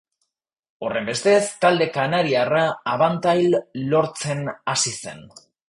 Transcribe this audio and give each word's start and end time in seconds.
Horrenbestez, 0.87 1.41
talde 1.65 1.87
kanariarra 1.99 2.63
abantial 2.95 3.57
lortzen 3.93 4.43
hasi 4.75 4.99
zen. 5.05 5.25